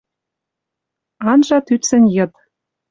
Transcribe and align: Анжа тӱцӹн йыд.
Анжа 1.31 1.59
тӱцӹн 1.65 2.03
йыд. 2.15 2.31